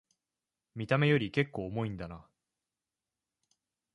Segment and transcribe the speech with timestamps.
[0.73, 2.27] 見た目よりけっこう重いんだな